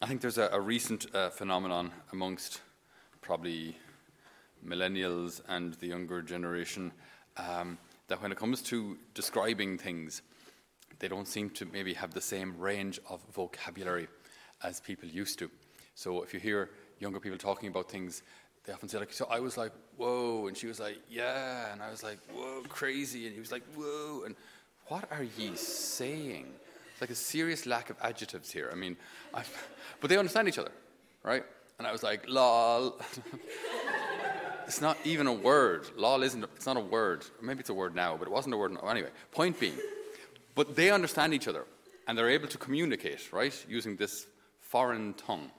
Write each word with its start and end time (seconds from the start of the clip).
I 0.00 0.06
think 0.06 0.20
there's 0.20 0.38
a, 0.38 0.48
a 0.52 0.60
recent 0.60 1.12
uh, 1.12 1.30
phenomenon 1.30 1.90
amongst 2.12 2.60
probably 3.20 3.76
millennials 4.64 5.40
and 5.48 5.74
the 5.74 5.88
younger 5.88 6.22
generation 6.22 6.92
um, 7.36 7.78
that 8.06 8.22
when 8.22 8.30
it 8.30 8.38
comes 8.38 8.62
to 8.62 8.96
describing 9.14 9.76
things, 9.76 10.22
they 11.00 11.08
don't 11.08 11.26
seem 11.26 11.50
to 11.50 11.66
maybe 11.66 11.94
have 11.94 12.14
the 12.14 12.20
same 12.20 12.56
range 12.58 13.00
of 13.10 13.20
vocabulary 13.34 14.06
as 14.62 14.78
people 14.78 15.08
used 15.08 15.36
to. 15.40 15.50
So 15.96 16.22
if 16.22 16.32
you 16.32 16.38
hear 16.38 16.70
younger 17.00 17.18
people 17.18 17.38
talking 17.38 17.68
about 17.68 17.90
things, 17.90 18.22
they 18.64 18.72
often 18.72 18.88
say 18.88 18.98
like, 18.98 19.12
"So 19.12 19.26
I 19.28 19.40
was 19.40 19.56
like, 19.56 19.72
whoa," 19.96 20.46
and 20.46 20.56
she 20.56 20.68
was 20.68 20.78
like, 20.78 20.98
"Yeah," 21.08 21.72
and 21.72 21.82
I 21.82 21.90
was 21.90 22.04
like, 22.04 22.18
"Whoa, 22.32 22.62
crazy," 22.68 23.26
and 23.26 23.34
he 23.34 23.40
was 23.40 23.50
like, 23.50 23.64
"Whoa," 23.74 24.22
and 24.26 24.36
what 24.86 25.10
are 25.10 25.24
ye 25.24 25.56
saying? 25.56 26.46
It's 26.98 27.00
like 27.00 27.10
a 27.10 27.14
serious 27.14 27.64
lack 27.64 27.90
of 27.90 27.96
adjectives 28.02 28.50
here. 28.50 28.70
I 28.72 28.74
mean, 28.74 28.96
I, 29.32 29.44
but 30.00 30.10
they 30.10 30.16
understand 30.16 30.48
each 30.48 30.58
other, 30.58 30.72
right? 31.22 31.44
And 31.78 31.86
I 31.86 31.92
was 31.92 32.02
like, 32.02 32.28
"Lol." 32.28 33.00
it's 34.66 34.80
not 34.80 34.98
even 35.04 35.28
a 35.28 35.32
word. 35.32 35.88
Lol 35.96 36.24
isn't. 36.24 36.42
It's 36.56 36.66
not 36.66 36.76
a 36.76 36.80
word. 36.80 37.24
Maybe 37.40 37.60
it's 37.60 37.68
a 37.68 37.74
word 37.74 37.94
now, 37.94 38.16
but 38.16 38.26
it 38.26 38.32
wasn't 38.32 38.54
a 38.54 38.58
word. 38.58 38.76
Anyway, 38.84 39.10
point 39.30 39.60
being, 39.60 39.78
but 40.56 40.74
they 40.74 40.90
understand 40.90 41.32
each 41.34 41.46
other, 41.46 41.66
and 42.08 42.18
they're 42.18 42.30
able 42.30 42.48
to 42.48 42.58
communicate, 42.58 43.32
right, 43.32 43.54
using 43.68 43.94
this 43.94 44.26
foreign 44.58 45.14
tongue. 45.14 45.52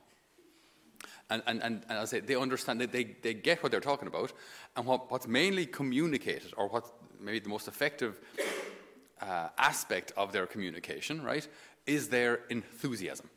And, 1.29 1.41
and, 1.47 1.63
and, 1.63 1.83
and 1.87 1.99
I 1.99 2.03
say 2.03 2.19
they 2.19 2.35
understand, 2.35 2.81
they, 2.81 2.85
they, 2.85 3.15
they 3.21 3.33
get 3.33 3.63
what 3.63 3.71
they're 3.71 3.79
talking 3.79 4.09
about, 4.09 4.33
and 4.75 4.85
what, 4.85 5.09
what's 5.09 5.25
mainly 5.25 5.65
communicated, 5.67 6.53
or 6.57 6.67
what 6.67 6.91
maybe 7.17 7.39
the 7.39 7.47
most 7.47 7.69
effective 7.69 8.19
uh, 9.21 9.49
aspect 9.57 10.11
of 10.17 10.31
their 10.31 10.47
communication, 10.47 11.21
right, 11.21 11.47
is 11.85 12.09
their 12.09 12.41
enthusiasm, 12.49 13.29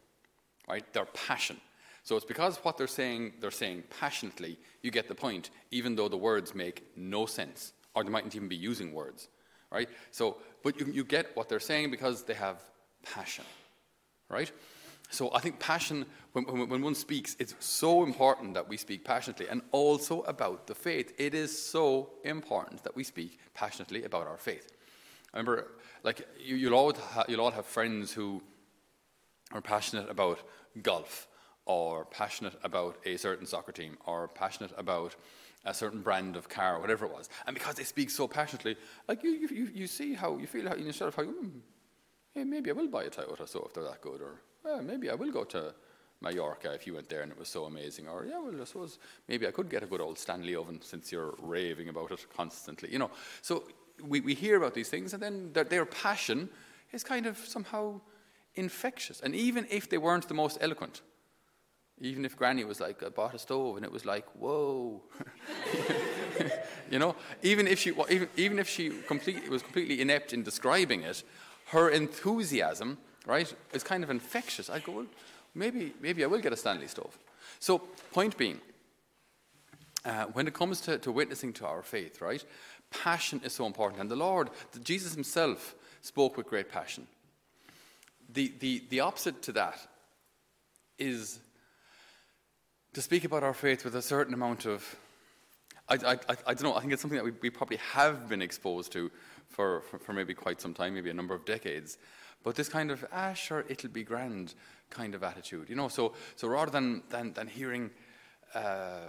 right, 0.68 0.90
their 0.92 1.06
passion. 1.06 1.60
So 2.04 2.16
it's 2.16 2.24
because 2.24 2.56
what 2.58 2.76
they're 2.76 2.86
saying, 2.86 3.34
they're 3.40 3.50
saying 3.50 3.84
passionately, 4.00 4.58
you 4.82 4.90
get 4.90 5.08
the 5.08 5.14
point, 5.14 5.50
even 5.70 5.94
though 5.94 6.08
the 6.08 6.16
words 6.16 6.54
make 6.54 6.84
no 6.96 7.26
sense, 7.26 7.72
or 7.94 8.02
they 8.02 8.10
mightn't 8.10 8.34
even 8.34 8.48
be 8.48 8.56
using 8.56 8.92
words, 8.92 9.28
right? 9.70 9.88
So, 10.10 10.36
but 10.62 10.78
you, 10.80 10.86
you 10.86 11.04
get 11.04 11.36
what 11.36 11.48
they're 11.48 11.60
saying 11.60 11.90
because 11.90 12.24
they 12.24 12.34
have 12.34 12.60
passion, 13.04 13.44
right? 14.28 14.50
So 15.10 15.30
I 15.34 15.40
think 15.40 15.60
passion, 15.60 16.06
when, 16.32 16.44
when, 16.44 16.68
when, 16.68 16.82
one 16.82 16.94
speaks, 16.94 17.36
it's 17.38 17.54
so 17.60 18.02
important 18.02 18.54
that 18.54 18.66
we 18.66 18.78
speak 18.78 19.04
passionately 19.04 19.46
and 19.48 19.60
also 19.70 20.22
about 20.22 20.66
the 20.66 20.74
faith. 20.74 21.12
It 21.18 21.34
is 21.34 21.56
so 21.56 22.10
important 22.24 22.82
that 22.84 22.96
we 22.96 23.04
speak 23.04 23.38
passionately 23.52 24.04
about 24.04 24.26
our 24.26 24.38
faith. 24.38 24.72
I 25.34 25.38
remember, 25.38 25.68
like, 26.02 26.26
you, 26.38 26.70
will 26.70 26.76
all, 26.76 26.92
ha- 26.94 27.24
you'll 27.28 27.40
all 27.40 27.50
have 27.50 27.66
friends 27.66 28.12
who 28.12 28.42
are 29.52 29.60
passionate 29.60 30.10
about 30.10 30.40
golf 30.82 31.26
or 31.64 32.04
passionate 32.06 32.54
about 32.64 32.98
a 33.06 33.16
certain 33.16 33.46
soccer 33.46 33.72
team 33.72 33.96
or 34.06 34.28
passionate 34.28 34.72
about 34.76 35.14
a 35.64 35.72
certain 35.72 36.02
brand 36.02 36.36
of 36.36 36.48
car 36.48 36.80
whatever 36.80 37.06
it 37.06 37.12
was. 37.12 37.28
And 37.46 37.54
because 37.54 37.76
they 37.76 37.84
speak 37.84 38.10
so 38.10 38.26
passionately, 38.26 38.76
like, 39.08 39.22
you, 39.22 39.30
you, 39.30 39.70
you 39.72 39.86
see 39.86 40.14
how 40.14 40.38
you 40.38 40.46
feel 40.46 40.68
how, 40.68 40.74
in 40.74 40.86
yourself, 40.86 41.16
how, 41.16 41.24
hmm, 41.24 41.48
hey, 42.34 42.44
maybe 42.44 42.70
I 42.70 42.74
will 42.74 42.88
buy 42.88 43.04
a 43.04 43.10
Toyota 43.10 43.48
so 43.48 43.64
if 43.66 43.74
they're 43.74 43.84
that 43.84 44.00
good 44.00 44.20
or 44.20 44.40
well, 44.64 44.82
maybe 44.82 45.10
I 45.10 45.14
will 45.14 45.32
go 45.32 45.44
to 45.44 45.74
Mallorca 46.20 46.72
if 46.72 46.86
you 46.86 46.94
went 46.94 47.08
there 47.08 47.22
and 47.22 47.32
it 47.32 47.38
was 47.38 47.48
so 47.48 47.64
amazing. 47.64 48.08
Or, 48.08 48.24
yeah, 48.24 48.38
well, 48.38 48.60
I 48.60 48.64
suppose 48.64 48.98
maybe 49.28 49.46
I 49.46 49.50
could 49.50 49.68
get 49.68 49.82
a 49.82 49.86
good 49.86 50.00
old 50.00 50.18
Stanley 50.18 50.54
oven 50.54 50.80
since 50.82 51.10
you're 51.10 51.34
raving 51.40 51.88
about 51.88 52.12
it 52.12 52.24
constantly. 52.36 52.92
You 52.92 53.00
know, 53.00 53.10
so 53.40 53.64
we, 54.02 54.20
we 54.20 54.34
hear 54.34 54.56
about 54.56 54.74
these 54.74 54.88
things 54.88 55.14
and 55.14 55.22
then 55.22 55.52
their, 55.52 55.64
their 55.64 55.84
passion 55.84 56.48
is 56.92 57.02
kind 57.02 57.26
of 57.26 57.38
somehow 57.38 58.00
infectious. 58.54 59.20
And 59.20 59.34
even 59.34 59.66
if 59.70 59.88
they 59.88 59.98
weren't 59.98 60.28
the 60.28 60.34
most 60.34 60.58
eloquent, 60.60 61.00
even 62.00 62.24
if 62.24 62.36
Granny 62.36 62.64
was 62.64 62.80
like, 62.80 63.02
I 63.02 63.08
bought 63.08 63.34
a 63.34 63.38
stove 63.38 63.76
and 63.76 63.84
it 63.84 63.92
was 63.92 64.04
like, 64.04 64.26
whoa. 64.34 65.00
you 66.90 66.98
know, 66.98 67.14
even 67.42 67.66
if 67.66 67.78
she, 67.78 67.92
even, 68.10 68.28
even 68.36 68.58
if 68.58 68.68
she 68.68 68.90
completely, 69.06 69.48
was 69.48 69.62
completely 69.62 70.00
inept 70.00 70.32
in 70.32 70.42
describing 70.42 71.02
it, 71.02 71.22
her 71.66 71.88
enthusiasm 71.90 72.98
right? 73.26 73.52
is 73.72 73.82
kind 73.82 74.02
of 74.04 74.10
infectious. 74.10 74.68
I 74.68 74.80
go, 74.80 74.92
well, 74.92 75.06
maybe, 75.54 75.94
maybe 76.00 76.24
I 76.24 76.26
will 76.26 76.40
get 76.40 76.52
a 76.52 76.56
Stanley 76.56 76.88
stove. 76.88 77.16
So, 77.58 77.78
point 78.12 78.36
being, 78.36 78.60
uh, 80.04 80.24
when 80.32 80.48
it 80.48 80.54
comes 80.54 80.80
to, 80.82 80.98
to 80.98 81.12
witnessing 81.12 81.52
to 81.54 81.66
our 81.66 81.82
faith, 81.82 82.20
right, 82.20 82.44
passion 82.92 83.40
is 83.44 83.52
so 83.52 83.66
important. 83.66 84.00
And 84.00 84.10
the 84.10 84.16
Lord, 84.16 84.50
Jesus 84.82 85.14
himself, 85.14 85.74
spoke 86.02 86.36
with 86.36 86.46
great 86.46 86.70
passion. 86.70 87.06
The, 88.32 88.52
the, 88.60 88.82
the 88.90 89.00
opposite 89.00 89.42
to 89.42 89.52
that 89.52 89.78
is 90.98 91.38
to 92.94 93.02
speak 93.02 93.24
about 93.24 93.42
our 93.42 93.54
faith 93.54 93.84
with 93.84 93.94
a 93.94 94.02
certain 94.02 94.34
amount 94.34 94.66
of, 94.66 94.96
I, 95.88 95.94
I, 95.94 96.12
I, 96.12 96.36
I 96.48 96.54
don't 96.54 96.62
know, 96.62 96.74
I 96.74 96.80
think 96.80 96.92
it's 96.92 97.02
something 97.02 97.16
that 97.16 97.24
we, 97.24 97.32
we 97.40 97.50
probably 97.50 97.78
have 97.78 98.28
been 98.28 98.42
exposed 98.42 98.92
to 98.92 99.10
for, 99.48 99.82
for, 99.82 99.98
for 99.98 100.12
maybe 100.12 100.34
quite 100.34 100.60
some 100.60 100.74
time, 100.74 100.94
maybe 100.94 101.10
a 101.10 101.14
number 101.14 101.34
of 101.34 101.44
decades. 101.44 101.98
But 102.42 102.56
this 102.56 102.68
kind 102.68 102.90
of, 102.90 103.04
ah, 103.12 103.32
sure, 103.34 103.64
it'll 103.68 103.90
be 103.90 104.02
grand 104.02 104.54
kind 104.90 105.14
of 105.14 105.22
attitude, 105.22 105.68
you 105.68 105.76
know. 105.76 105.88
So, 105.88 106.14
so 106.36 106.48
rather 106.48 106.70
than, 106.70 107.02
than, 107.10 107.32
than 107.32 107.46
hearing 107.46 107.90
uh, 108.54 109.08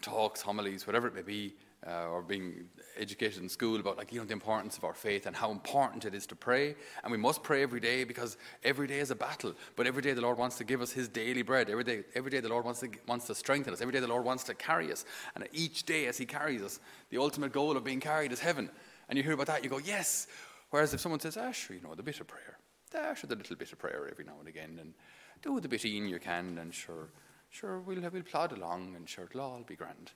talks, 0.00 0.42
homilies, 0.42 0.86
whatever 0.86 1.06
it 1.08 1.14
may 1.14 1.22
be, 1.22 1.54
uh, 1.86 2.08
or 2.08 2.22
being 2.22 2.66
educated 2.96 3.42
in 3.42 3.48
school 3.48 3.80
about 3.80 3.96
like 3.96 4.12
you 4.12 4.20
know 4.20 4.24
the 4.24 4.32
importance 4.32 4.76
of 4.76 4.84
our 4.84 4.94
faith 4.94 5.26
and 5.26 5.34
how 5.34 5.50
important 5.50 6.04
it 6.04 6.14
is 6.14 6.26
to 6.26 6.36
pray. 6.36 6.76
And 7.02 7.10
we 7.10 7.18
must 7.18 7.42
pray 7.42 7.62
every 7.62 7.80
day 7.80 8.04
because 8.04 8.36
every 8.62 8.86
day 8.86 8.98
is 8.98 9.10
a 9.10 9.16
battle. 9.16 9.54
But 9.76 9.86
every 9.86 10.02
day 10.02 10.12
the 10.12 10.20
lord 10.20 10.38
wants 10.38 10.56
to 10.58 10.64
give 10.64 10.80
us 10.80 10.92
his 10.92 11.08
daily 11.08 11.42
bread. 11.42 11.68
Every 11.68 11.84
day 11.84 12.04
every 12.14 12.30
day 12.30 12.40
the 12.40 12.48
lord 12.48 12.64
wants 12.64 12.80
to 12.80 12.90
wants 13.06 13.26
to 13.26 13.34
strengthen 13.34 13.72
us. 13.72 13.80
Every 13.80 13.92
day 13.92 14.00
the 14.00 14.08
lord 14.08 14.24
wants 14.24 14.44
to 14.44 14.54
carry 14.54 14.92
us. 14.92 15.04
And 15.34 15.48
each 15.52 15.84
day 15.84 16.06
as 16.06 16.18
he 16.18 16.26
carries 16.26 16.62
us 16.62 16.80
the 17.10 17.18
ultimate 17.18 17.52
goal 17.52 17.76
of 17.76 17.84
being 17.84 18.00
carried 18.00 18.32
is 18.32 18.40
heaven. 18.40 18.70
And 19.08 19.16
you 19.16 19.22
hear 19.22 19.32
about 19.32 19.46
that 19.46 19.64
you 19.64 19.70
go 19.70 19.78
yes. 19.78 20.28
Whereas 20.72 20.94
if 20.94 21.00
someone 21.00 21.20
says, 21.20 21.36
ah, 21.36 21.52
sure, 21.52 21.76
you 21.76 21.82
know, 21.82 21.94
the 21.94 22.02
bit 22.02 22.18
of 22.18 22.26
prayer, 22.26 22.58
ah, 22.94 23.12
sure, 23.12 23.28
the 23.28 23.36
little 23.36 23.56
bit 23.56 23.70
of 23.72 23.78
prayer 23.78 24.08
every 24.10 24.24
now 24.24 24.36
and 24.38 24.48
again, 24.48 24.78
and 24.80 24.94
do 25.42 25.60
the 25.60 25.68
bit 25.68 25.84
in 25.84 26.08
you 26.08 26.18
can, 26.18 26.56
and 26.56 26.72
sure, 26.72 27.10
sure, 27.50 27.80
we'll, 27.80 28.00
we'll 28.00 28.22
plod 28.22 28.52
along, 28.52 28.96
and 28.96 29.06
sure, 29.06 29.24
it'll 29.24 29.42
all 29.42 29.62
be 29.66 29.76
grand. 29.76 30.12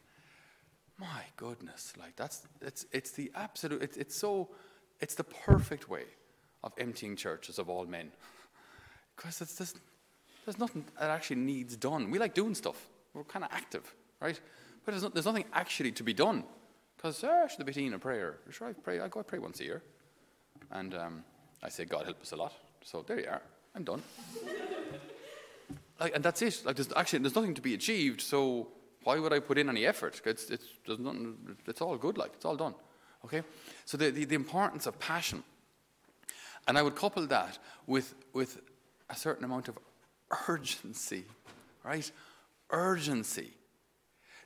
My 0.98 1.24
goodness, 1.36 1.92
like 1.98 2.16
that's, 2.16 2.46
it's, 2.62 2.86
it's 2.90 3.10
the 3.10 3.30
absolute, 3.34 3.82
it's, 3.82 3.96
it's 3.96 4.16
so, 4.16 4.48
it's 5.00 5.14
the 5.14 5.24
perfect 5.24 5.90
way 5.90 6.04
of 6.64 6.72
emptying 6.78 7.16
churches 7.16 7.58
of 7.58 7.68
all 7.68 7.86
men. 7.86 8.10
Because 9.16 9.40
it's 9.40 9.56
just, 9.56 9.78
there's 10.44 10.58
nothing 10.58 10.84
that 11.00 11.08
actually 11.08 11.36
needs 11.36 11.74
done. 11.74 12.10
We 12.10 12.18
like 12.18 12.34
doing 12.34 12.54
stuff. 12.54 12.86
We're 13.14 13.24
kind 13.24 13.46
of 13.46 13.50
active, 13.50 13.94
right? 14.20 14.38
But 14.84 14.92
there's, 14.92 15.10
there's 15.10 15.24
nothing 15.24 15.46
actually 15.54 15.92
to 15.92 16.02
be 16.02 16.12
done. 16.12 16.44
Because, 16.96 17.24
ah, 17.24 17.46
should 17.46 17.60
the 17.60 17.64
bit 17.64 17.78
in 17.78 17.94
a 17.94 17.98
prayer. 17.98 18.40
Sure, 18.50 18.68
I 18.68 18.72
pray, 18.74 19.00
I 19.00 19.08
go 19.08 19.22
pray 19.22 19.38
once 19.38 19.60
a 19.60 19.64
year. 19.64 19.82
And 20.70 20.94
um, 20.94 21.24
I 21.62 21.70
say, 21.70 21.86
God 21.86 22.04
help 22.04 22.20
us 22.20 22.32
a 22.32 22.36
lot. 22.36 22.52
So 22.84 23.02
there 23.06 23.20
you 23.20 23.28
are. 23.28 23.42
I'm 23.74 23.84
done. 23.84 24.02
like, 26.00 26.14
and 26.14 26.24
that's 26.24 26.42
it. 26.42 26.62
Like, 26.64 26.76
there's 26.76 26.92
actually 26.94 27.20
there's 27.20 27.34
nothing 27.34 27.54
to 27.54 27.62
be 27.62 27.74
achieved. 27.74 28.20
So 28.20 28.68
why 29.06 29.20
would 29.20 29.32
I 29.32 29.38
put 29.38 29.56
in 29.56 29.68
any 29.68 29.86
effort? 29.86 30.20
It's, 30.24 30.50
it's, 30.50 30.64
nothing, 30.88 31.56
it's 31.66 31.80
all 31.80 31.96
good. 31.96 32.18
Like 32.18 32.32
it's 32.34 32.44
all 32.44 32.56
done. 32.56 32.74
Okay. 33.24 33.42
So 33.84 33.96
the, 33.96 34.10
the, 34.10 34.24
the 34.24 34.34
importance 34.34 34.86
of 34.86 34.98
passion, 34.98 35.44
and 36.66 36.76
I 36.76 36.82
would 36.82 36.96
couple 36.96 37.24
that 37.28 37.58
with 37.86 38.14
with 38.32 38.60
a 39.08 39.14
certain 39.14 39.44
amount 39.44 39.68
of 39.68 39.78
urgency, 40.48 41.24
right? 41.84 42.10
Urgency 42.70 43.52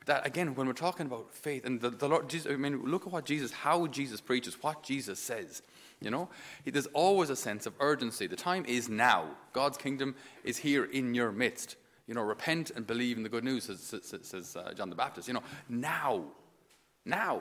that 0.05 0.27
again, 0.27 0.55
when 0.55 0.67
we're 0.67 0.73
talking 0.73 1.07
about 1.07 1.33
faith 1.33 1.65
and 1.65 1.81
the, 1.81 1.89
the 1.89 2.09
Lord 2.09 2.29
Jesus, 2.29 2.53
I 2.53 2.57
mean, 2.57 2.83
look 2.85 3.07
at 3.07 3.13
what 3.13 3.25
Jesus, 3.25 3.53
how 3.53 3.87
Jesus 3.87 4.21
preaches, 4.21 4.63
what 4.63 4.83
Jesus 4.83 5.19
says. 5.19 5.63
You 6.03 6.11
know, 6.11 6.29
there's 6.65 6.87
always 6.89 7.31
a 7.31 7.37
sense 7.37 7.67
of 7.67 7.75
urgency. 7.81 8.27
The 8.27 8.37
time 8.37 8.65
is 8.67 8.89
now. 8.89 9.27
God's 9.53 9.79
kingdom 9.79 10.15
is 10.45 10.59
here 10.59 10.85
in 10.85 11.15
your 11.15 11.31
midst. 11.31 11.77
You 12.11 12.17
know, 12.17 12.23
repent 12.23 12.73
and 12.75 12.85
believe 12.85 13.19
in 13.19 13.23
the 13.23 13.29
good 13.29 13.45
news, 13.45 13.67
says, 13.67 14.03
says, 14.03 14.27
says 14.27 14.57
uh, 14.57 14.75
John 14.75 14.91
the 14.91 14.97
Baptist. 14.97 15.29
You 15.29 15.35
know, 15.35 15.45
now, 15.69 16.25
now. 17.05 17.41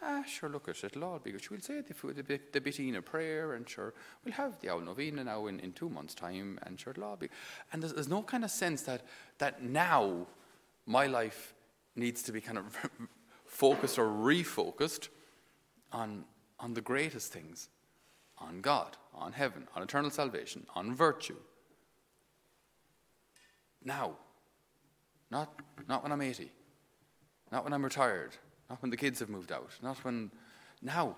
Ah, 0.00 0.22
sure, 0.22 0.48
look 0.48 0.68
at 0.68 0.76
it. 0.76 0.84
It'll 0.84 1.02
all 1.02 1.18
be 1.18 1.32
good. 1.32 1.42
We'll 1.50 1.58
say 1.58 1.80
the, 1.80 2.22
the, 2.22 2.40
the 2.52 2.60
bitting 2.60 2.94
of 2.94 3.04
prayer, 3.04 3.54
and 3.54 3.68
sure, 3.68 3.92
we'll 4.24 4.34
have 4.34 4.60
the 4.60 4.68
old 4.68 4.84
novena 4.84 5.24
now 5.24 5.48
in, 5.48 5.58
in 5.58 5.72
two 5.72 5.88
months' 5.88 6.14
time, 6.14 6.60
and 6.62 6.78
sure, 6.78 6.92
it'll 6.92 7.02
all 7.02 7.16
be. 7.16 7.28
And 7.72 7.82
there's, 7.82 7.92
there's 7.92 8.08
no 8.08 8.22
kind 8.22 8.44
of 8.44 8.52
sense 8.52 8.82
that 8.82 9.02
that 9.38 9.64
now 9.64 10.28
my 10.86 11.08
life 11.08 11.52
needs 11.96 12.22
to 12.22 12.32
be 12.32 12.40
kind 12.40 12.56
of 12.56 12.78
focused 13.46 13.98
or 13.98 14.06
refocused 14.06 15.08
on 15.90 16.24
on 16.60 16.74
the 16.74 16.80
greatest 16.80 17.32
things 17.32 17.68
on 18.38 18.60
God, 18.60 18.96
on 19.12 19.32
heaven, 19.32 19.66
on 19.74 19.82
eternal 19.82 20.12
salvation, 20.12 20.68
on 20.76 20.94
virtue. 20.94 21.36
Now, 23.84 24.16
not, 25.30 25.52
not 25.88 26.02
when 26.02 26.12
I'm 26.12 26.20
80, 26.20 26.50
not 27.52 27.64
when 27.64 27.72
I'm 27.72 27.84
retired, 27.84 28.36
not 28.68 28.82
when 28.82 28.90
the 28.90 28.96
kids 28.96 29.20
have 29.20 29.28
moved 29.28 29.52
out, 29.52 29.70
not 29.82 29.96
when, 30.04 30.30
now, 30.82 31.16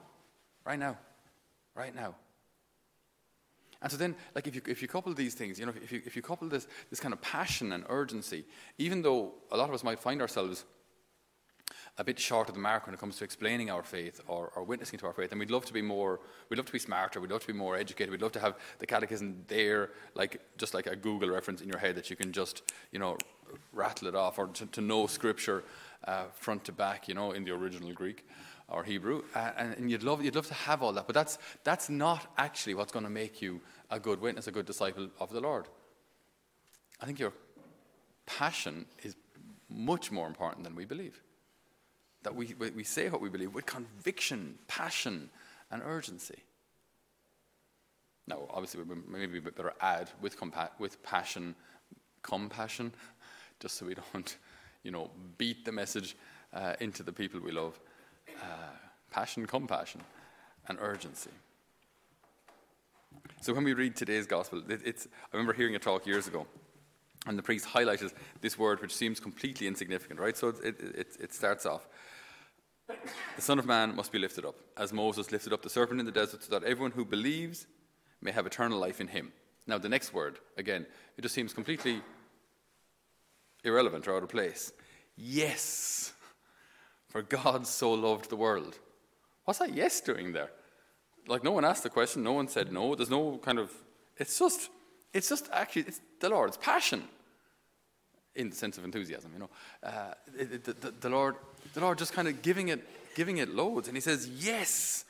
right 0.65 0.79
now, 0.79 0.99
right 1.75 1.95
now. 1.95 2.15
And 3.83 3.91
so 3.91 3.99
then, 3.99 4.15
like, 4.35 4.47
if 4.47 4.55
you, 4.55 4.63
if 4.67 4.81
you 4.81 4.87
couple 4.87 5.13
these 5.13 5.35
things, 5.35 5.59
you 5.59 5.67
know, 5.67 5.73
if 5.83 5.91
you, 5.91 6.01
if 6.07 6.15
you 6.15 6.23
couple 6.23 6.49
this, 6.49 6.69
this 6.89 7.01
kind 7.01 7.13
of 7.13 7.21
passion 7.21 7.73
and 7.73 7.85
urgency, 7.89 8.45
even 8.79 9.03
though 9.03 9.33
a 9.51 9.57
lot 9.57 9.69
of 9.69 9.75
us 9.75 9.83
might 9.83 9.99
find 9.99 10.23
ourselves 10.23 10.65
a 11.99 12.05
bit 12.05 12.19
short 12.19 12.49
of 12.49 12.55
the 12.55 12.61
mark 12.61 12.87
when 12.87 12.95
it 12.95 12.99
comes 12.99 13.17
to 13.17 13.25
explaining 13.25 13.71
our 13.71 13.83
faith 13.83 14.21
or, 14.27 14.51
or, 14.57 14.65
witnessing 14.65 14.99
to 14.99 15.07
our 15.07 15.13
faith. 15.13 15.31
And 15.31 15.39
we'd 15.39 15.51
love 15.51 15.67
to 15.67 15.75
be 15.75 15.83
more, 15.83 16.21
we'd 16.49 16.57
love 16.57 16.67
to 16.67 16.73
be 16.73 16.79
smarter, 16.79 17.21
we'd 17.21 17.31
love 17.31 17.43
to 17.43 17.47
be 17.47 17.53
more 17.53 17.77
educated, 17.77 18.11
we'd 18.11 18.23
love 18.23 18.33
to 18.33 18.41
have 18.41 18.57
the 18.79 18.87
catechism 18.87 19.45
there, 19.47 19.91
like 20.15 20.41
just 20.57 20.73
like 20.73 20.87
a 20.87 20.97
Google 20.97 21.29
reference 21.29 21.61
in 21.61 21.69
your 21.69 21.79
head 21.79 21.95
that 21.97 22.09
you 22.09 22.17
can 22.17 22.33
just, 22.33 22.63
you 22.93 22.99
know, 22.99 23.19
rattle 23.75 24.09
it 24.09 24.15
off 24.15 24.39
or 24.39 24.47
to, 24.47 24.65
to 24.67 24.81
know 24.81 25.07
scripture 25.07 25.65
uh, 26.05 26.25
front 26.33 26.65
to 26.65 26.73
back, 26.73 27.09
you 27.09 27.15
know, 27.15 27.33
in 27.33 27.45
the 27.45 27.51
original 27.51 27.93
Greek 27.93 28.27
or 28.69 28.83
Hebrew. 28.85 29.23
Uh, 29.35 29.51
and, 29.59 29.75
and 29.75 29.91
you'd, 29.91 30.03
love, 30.03 30.25
you'd 30.25 30.35
love 30.35 30.47
to 30.47 30.55
have 30.55 30.83
all 30.83 30.95
that. 30.95 31.07
But 31.07 31.15
that's, 31.15 31.37
that's 31.63 31.91
not 31.91 32.27
actually 32.39 32.73
what's 32.73 32.93
going 32.93 33.05
to 33.05 33.11
make 33.11 33.43
you 33.43 33.61
a 33.91 34.01
good 34.01 34.19
witness, 34.19 34.47
a 34.47 34.53
good 34.53 34.65
disciple 34.65 35.11
of 35.21 35.31
the 35.31 35.41
Lord. 35.41 35.69
I 37.03 37.05
think 37.05 37.19
your 37.19 37.35
passion 38.25 38.87
is 39.03 39.15
much 39.69 40.11
more 40.11 40.27
important 40.27 40.65
than 40.65 40.75
we 40.75 40.87
believe 40.87 41.21
that 42.23 42.35
we, 42.35 42.55
we 42.75 42.85
say 42.85 43.09
what 43.09 43.21
we 43.21 43.29
believe 43.29 43.55
with 43.55 43.67
conviction, 43.67 44.59
passion, 44.69 45.31
and 45.71 45.83
urgency. 45.85 46.39
Now, 48.27 48.41
obviously, 48.51 48.83
maybe 49.09 49.33
we 49.33 49.41
better 49.41 49.73
add 49.81 50.11
with, 50.21 50.39
compa- 50.39 50.71
with 50.79 51.03
passion, 51.03 51.55
compassion, 52.23 52.93
just 53.61 53.77
so 53.77 53.87
we 53.87 53.95
don't, 53.95 54.37
you 54.85 54.91
know, 54.91 55.11
beat 55.39 55.65
the 55.65 55.73
message 55.73 56.17
uh, 56.53 56.75
into 56.81 57.03
the 57.03 57.13
people 57.13 57.41
we 57.41 57.51
love. 57.51 57.79
Uh, 58.41 58.77
passion, 59.11 59.47
compassion, 59.47 60.01
and 60.69 60.79
urgency. 60.81 61.31
So 63.41 63.53
when 63.53 63.65
we 63.65 63.75
read 63.75 63.97
today's 63.97 64.27
gospel, 64.27 64.63
it, 64.69 64.81
it's, 64.85 65.07
I 65.07 65.37
remember 65.37 65.53
hearing 65.53 65.75
a 65.75 65.81
talk 65.81 66.07
years 66.07 66.29
ago, 66.29 66.47
and 67.27 67.39
the 67.39 67.43
priest 67.43 67.67
highlighted 67.67 68.13
this 68.41 68.59
word, 68.59 68.81
which 68.81 68.95
seems 68.95 69.21
completely 69.21 69.67
insignificant, 69.67 70.19
right? 70.19 70.37
So 70.37 70.49
it, 70.49 70.81
it, 70.81 71.17
it 71.21 71.33
starts 71.33 71.67
off 71.67 71.87
the 73.37 73.43
Son 73.43 73.59
of 73.59 73.67
Man 73.67 73.95
must 73.95 74.13
be 74.13 74.19
lifted 74.19 74.45
up, 74.45 74.57
as 74.77 74.93
Moses 74.93 75.33
lifted 75.33 75.53
up 75.53 75.63
the 75.63 75.71
serpent 75.71 76.01
in 76.01 76.07
the 76.07 76.13
desert, 76.13 76.45
so 76.45 76.59
that 76.59 76.67
everyone 76.67 76.93
who 76.93 77.05
believes 77.05 77.67
may 78.21 78.31
have 78.31 78.47
eternal 78.47 78.79
life 78.79 79.01
in 79.01 79.09
him. 79.09 79.33
Now, 79.67 79.79
the 79.79 79.89
next 79.89 80.13
word, 80.13 80.39
again, 80.57 80.87
it 81.17 81.23
just 81.23 81.35
seems 81.35 81.53
completely 81.53 82.03
irrelevant 83.65 84.09
or 84.09 84.17
out 84.17 84.23
of 84.23 84.29
place. 84.29 84.73
Yes, 85.17 86.13
for 87.09 87.23
God 87.23 87.67
so 87.67 87.93
loved 87.93 88.31
the 88.31 88.37
world. 88.37 88.79
What's 89.45 89.59
that 89.61 89.75
yes 89.75 90.01
doing 90.01 90.33
there? 90.33 90.51
Like, 91.27 91.45
no 91.45 91.53
one 91.53 91.65
asked 91.65 91.85
the 91.85 91.91
question, 91.91 92.23
no 92.23 92.33
one 92.33 92.49
said 92.49 92.73
no. 92.73 92.95
There's 92.95 93.11
no 93.11 93.39
kind 93.39 93.59
of, 93.59 93.71
it's 94.17 94.39
just, 94.39 94.71
it's 95.13 95.29
just 95.29 95.49
actually, 95.53 95.83
it's 95.83 96.01
the 96.23 96.31
Lord's 96.31 96.57
passion 96.57 97.03
in 98.35 98.49
the 98.49 98.57
sense 98.57 98.79
of 98.79 98.85
enthusiasm, 98.85 99.31
you 99.35 99.41
know. 99.41 99.51
Uh, 99.83 100.15
the, 100.35 100.73
the, 100.73 100.91
the, 101.01 101.09
Lord, 101.11 101.35
the 101.75 101.81
Lord 101.81 101.99
just 101.99 102.15
kind 102.15 102.29
of 102.29 102.41
giving 102.41 102.69
it, 102.69 102.81
giving 103.15 103.37
it 103.37 103.51
loads. 103.51 103.89
And 103.89 103.97
he 103.97 104.01
says, 104.01 104.27
Yes, 104.27 105.05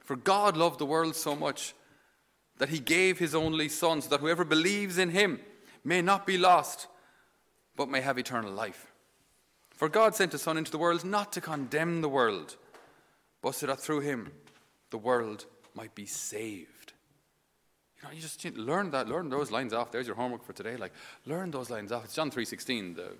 for 0.00 0.16
God 0.16 0.56
loved 0.56 0.80
the 0.80 0.86
world 0.86 1.14
so 1.14 1.36
much 1.36 1.74
that 2.58 2.70
he 2.70 2.80
gave 2.80 3.18
his 3.18 3.34
only 3.34 3.68
Son, 3.68 4.02
so 4.02 4.08
that 4.08 4.20
whoever 4.20 4.44
believes 4.44 4.98
in 4.98 5.10
him 5.10 5.38
may 5.84 6.02
not 6.02 6.26
be 6.26 6.38
lost, 6.38 6.88
but 7.76 7.88
may 7.88 8.00
have 8.00 8.18
eternal 8.18 8.52
life. 8.52 8.92
For 9.70 9.88
God 9.88 10.14
sent 10.14 10.32
his 10.32 10.42
Son 10.42 10.56
into 10.56 10.70
the 10.70 10.78
world 10.78 11.04
not 11.04 11.32
to 11.32 11.40
condemn 11.40 12.00
the 12.00 12.08
world, 12.08 12.56
but 13.42 13.54
so 13.54 13.66
that 13.66 13.80
through 13.80 14.00
him 14.00 14.32
the 14.90 14.98
world 14.98 15.46
might 15.74 15.94
be 15.94 16.06
saved 16.06 16.83
you 18.12 18.20
just 18.20 18.44
learn 18.56 18.90
that, 18.90 19.08
learn 19.08 19.28
those 19.28 19.50
lines 19.50 19.72
off. 19.72 19.90
There's 19.90 20.06
your 20.06 20.16
homework 20.16 20.44
for 20.44 20.52
today. 20.52 20.76
Like, 20.76 20.92
learn 21.26 21.50
those 21.50 21.70
lines 21.70 21.92
off. 21.92 22.04
It's 22.04 22.14
John 22.14 22.30
3.16, 22.30 22.96
the, 22.96 23.12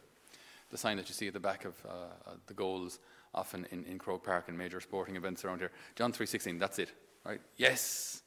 the 0.71 0.79
sign 0.79 0.97
that 0.97 1.09
you 1.09 1.15
see 1.15 1.29
at 1.29 1.33
the 1.33 1.41
back 1.41 1.65
of 1.65 1.75
uh, 1.87 1.91
uh, 2.27 2.35
the 2.47 2.55
goals 2.55 2.99
often 3.35 3.67
in, 3.71 3.85
in 3.85 3.99
Croke 3.99 4.25
Park 4.25 4.49
and 4.49 4.57
major 4.57 4.81
sporting 4.81 5.17
events 5.17 5.45
around 5.45 5.59
here. 5.59 5.71
John 5.97 6.13
3.16, 6.13 6.59
that's 6.59 6.79
it, 6.79 6.93
right? 7.25 7.41
Yes, 7.57 8.23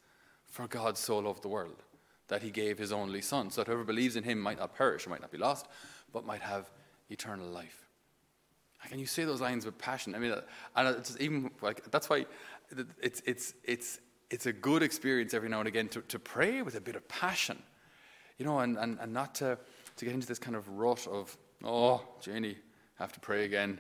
for 0.48 0.68
God 0.68 0.98
so 0.98 1.20
loved 1.20 1.44
the 1.44 1.50
world 1.50 1.84
that 2.28 2.42
he 2.42 2.52
gave 2.52 2.78
his 2.78 2.92
only 2.92 3.22
son, 3.22 3.50
so 3.50 3.62
that 3.62 3.68
whoever 3.68 3.86
believes 3.86 4.16
in 4.16 4.24
him 4.24 4.40
might 4.40 4.60
not 4.60 4.76
perish 4.76 5.08
or 5.08 5.10
might 5.10 5.22
not 5.22 5.32
be 5.32 5.38
lost, 5.38 5.68
but 6.12 6.26
might 6.26 6.42
have 6.42 6.70
eternal 7.10 7.48
life. 7.48 7.88
Can 8.90 9.00
you 9.00 9.06
say 9.06 9.26
those 9.26 9.42
lines 9.42 9.66
with 9.66 9.78
passion? 9.78 10.16
I 10.16 10.20
mean, 10.20 10.32
uh, 10.32 10.42
and 10.76 10.88
it's 10.90 11.18
even 11.20 11.52
like 11.62 11.90
that's 11.92 12.10
why 12.10 12.26
it's 13.02 13.22
it's 13.26 13.54
it's 13.64 14.00
it's 14.30 14.46
a 14.46 14.54
good 14.54 14.84
experience 14.84 15.34
every 15.34 15.50
now 15.50 15.60
and 15.60 15.68
again 15.68 15.88
to, 15.90 16.02
to 16.02 16.20
pray 16.20 16.62
with 16.62 16.76
a 16.76 16.82
bit 16.82 16.96
of 16.96 17.08
passion, 17.08 17.62
you 18.38 18.46
know, 18.46 18.60
and, 18.60 18.78
and, 18.78 19.00
and 19.00 19.14
not 19.14 19.36
to, 19.36 19.58
to 19.96 20.06
get 20.06 20.14
into 20.14 20.28
this 20.28 20.40
kind 20.40 20.56
of 20.56 20.68
rut 20.70 21.08
of, 21.08 21.36
oh, 21.64 22.02
Janie, 22.22 22.58
have 22.96 23.14
to 23.14 23.20
pray 23.20 23.46
again. 23.46 23.80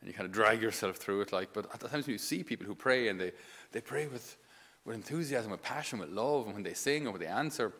And 0.00 0.08
you 0.08 0.14
kind 0.14 0.26
of 0.26 0.32
drag 0.32 0.62
yourself 0.62 0.96
through 0.96 1.22
it. 1.22 1.32
Like, 1.32 1.52
but 1.52 1.66
at 1.74 1.80
times 1.80 2.06
when 2.06 2.12
you 2.12 2.18
see 2.18 2.42
people 2.42 2.66
who 2.66 2.74
pray 2.74 3.08
and 3.08 3.20
they, 3.20 3.32
they 3.72 3.80
pray 3.80 4.06
with, 4.06 4.36
with 4.84 4.96
enthusiasm, 4.96 5.50
with 5.50 5.62
passion, 5.62 5.98
with 5.98 6.08
love, 6.08 6.46
and 6.46 6.54
when 6.54 6.62
they 6.62 6.74
sing 6.74 7.06
or 7.06 7.12
when 7.12 7.20
they 7.20 7.26
answer 7.26 7.72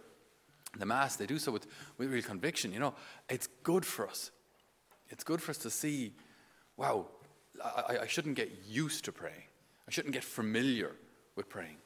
the 0.77 0.87
Mass, 0.87 1.17
they 1.17 1.27
do 1.27 1.39
so 1.39 1.51
with, 1.51 1.67
with 1.97 2.11
real 2.11 2.23
conviction. 2.23 2.73
You 2.73 2.81
know, 2.81 2.95
it's 3.29 3.49
good 3.63 3.87
for 3.87 4.09
us. 4.09 4.31
It's 5.09 5.25
good 5.25 5.41
for 5.41 5.51
us 5.51 5.59
to 5.59 5.71
see, 5.71 6.13
wow, 6.77 7.07
I, 7.65 7.99
I 8.03 8.07
shouldn't 8.07 8.37
get 8.37 8.51
used 8.67 9.05
to 9.07 9.13
praying. 9.13 9.43
I 9.89 9.91
shouldn't 9.91 10.15
get 10.15 10.25
familiar 10.25 10.97
with 11.37 11.49
praying. 11.49 11.77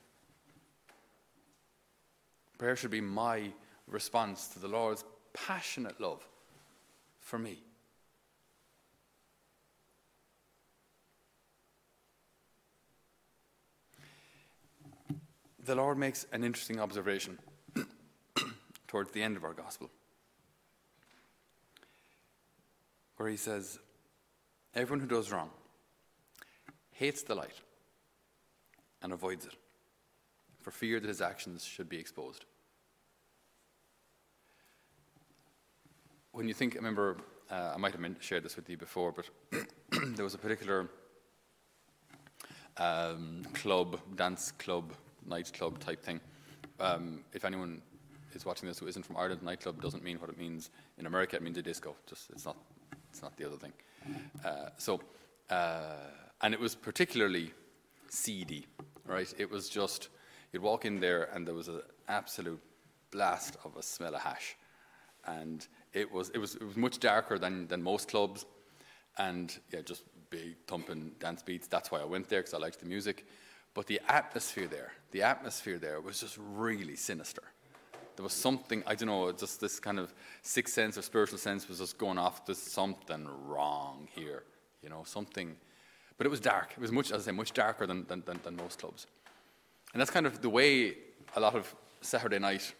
Prayer 2.58 2.76
should 2.76 2.90
be 2.90 3.00
my 3.00 3.50
response 3.86 4.48
to 4.48 4.58
the 4.58 4.68
Lord's 4.68 5.04
passionate 5.32 6.00
love 6.00 6.26
for 7.20 7.38
me. 7.38 7.58
The 15.64 15.74
Lord 15.74 15.96
makes 15.96 16.26
an 16.30 16.44
interesting 16.44 16.78
observation 16.78 17.38
towards 18.86 19.12
the 19.12 19.22
end 19.22 19.36
of 19.36 19.44
our 19.44 19.54
gospel, 19.54 19.90
where 23.16 23.30
he 23.30 23.36
says, 23.36 23.78
Everyone 24.74 25.00
who 25.00 25.06
does 25.06 25.32
wrong 25.32 25.50
hates 26.92 27.22
the 27.22 27.34
light 27.34 27.60
and 29.02 29.12
avoids 29.12 29.46
it 29.46 29.54
for 30.64 30.70
fear 30.70 30.98
that 30.98 31.06
his 31.06 31.20
actions 31.20 31.62
should 31.62 31.90
be 31.90 31.98
exposed. 31.98 32.46
When 36.32 36.48
you 36.48 36.54
think, 36.54 36.74
I 36.74 36.76
remember, 36.76 37.18
uh, 37.50 37.72
I 37.74 37.76
might 37.76 37.92
have 37.92 38.16
shared 38.20 38.42
this 38.42 38.56
with 38.56 38.68
you 38.68 38.78
before, 38.78 39.12
but 39.12 39.28
there 40.16 40.24
was 40.24 40.34
a 40.34 40.38
particular 40.38 40.88
um, 42.78 43.42
club, 43.52 44.00
dance 44.16 44.52
club, 44.52 44.94
nightclub 45.26 45.78
type 45.78 46.02
thing. 46.02 46.18
Um, 46.80 47.20
if 47.34 47.44
anyone 47.44 47.82
is 48.32 48.46
watching 48.46 48.66
this 48.66 48.78
who 48.78 48.86
isn't 48.86 49.04
from 49.04 49.18
Ireland, 49.18 49.42
nightclub 49.42 49.82
doesn't 49.82 50.02
mean 50.02 50.18
what 50.18 50.30
it 50.30 50.38
means 50.38 50.70
in 50.98 51.04
America. 51.04 51.36
It 51.36 51.42
means 51.42 51.58
a 51.58 51.62
disco. 51.62 51.94
Just 52.06 52.30
it's 52.30 52.46
not, 52.46 52.56
it's 53.10 53.22
not 53.22 53.36
the 53.36 53.46
other 53.46 53.56
thing. 53.56 53.72
Uh, 54.42 54.70
so, 54.78 55.00
uh, 55.50 56.08
and 56.40 56.54
it 56.54 56.58
was 56.58 56.74
particularly 56.74 57.52
seedy, 58.08 58.66
right? 59.06 59.32
It 59.38 59.50
was 59.50 59.68
just 59.68 60.08
You'd 60.54 60.62
walk 60.62 60.84
in 60.84 61.00
there, 61.00 61.30
and 61.34 61.44
there 61.44 61.52
was 61.52 61.66
an 61.66 61.82
absolute 62.06 62.60
blast 63.10 63.56
of 63.64 63.76
a 63.76 63.82
smell 63.82 64.14
of 64.14 64.20
hash, 64.20 64.54
and 65.26 65.66
it 65.92 66.12
was 66.12 66.30
it 66.30 66.38
was 66.38 66.54
it 66.54 66.62
was 66.62 66.76
much 66.76 67.00
darker 67.00 67.40
than 67.40 67.66
than 67.66 67.82
most 67.82 68.06
clubs, 68.06 68.46
and 69.18 69.58
yeah, 69.72 69.80
just 69.80 70.04
big 70.30 70.54
thumping 70.68 71.10
dance 71.18 71.42
beats. 71.42 71.66
That's 71.66 71.90
why 71.90 71.98
I 71.98 72.04
went 72.04 72.28
there 72.28 72.38
because 72.38 72.54
I 72.54 72.58
liked 72.58 72.78
the 72.78 72.86
music, 72.86 73.26
but 73.74 73.88
the 73.88 74.00
atmosphere 74.06 74.68
there, 74.68 74.92
the 75.10 75.22
atmosphere 75.22 75.76
there 75.76 76.00
was 76.00 76.20
just 76.20 76.38
really 76.38 76.94
sinister. 76.94 77.42
There 78.14 78.22
was 78.22 78.32
something 78.32 78.84
I 78.86 78.94
don't 78.94 79.08
know, 79.08 79.32
just 79.32 79.60
this 79.60 79.80
kind 79.80 79.98
of 79.98 80.14
sixth 80.42 80.72
sense 80.72 80.96
or 80.96 81.02
spiritual 81.02 81.38
sense 81.38 81.68
was 81.68 81.80
just 81.80 81.98
going 81.98 82.16
off. 82.16 82.46
There's 82.46 82.58
something 82.58 83.26
wrong 83.48 84.06
here, 84.14 84.44
you 84.84 84.88
know, 84.88 85.02
something. 85.04 85.56
But 86.16 86.28
it 86.28 86.30
was 86.30 86.38
dark. 86.38 86.74
It 86.76 86.80
was 86.80 86.92
much, 86.92 87.10
as 87.10 87.22
I 87.22 87.30
say, 87.32 87.36
much 87.36 87.54
darker 87.54 87.88
than, 87.88 88.06
than, 88.06 88.22
than, 88.24 88.38
than 88.44 88.54
most 88.54 88.78
clubs. 88.78 89.08
And 89.94 90.00
that's 90.00 90.10
kind 90.10 90.26
of 90.26 90.42
the 90.42 90.50
way 90.50 90.96
a 91.36 91.40
lot 91.40 91.54
of 91.54 91.74
Saturday 92.00 92.38
night 92.38 92.74